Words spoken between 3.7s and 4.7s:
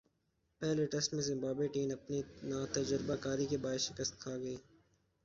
شکست کھاگئی۔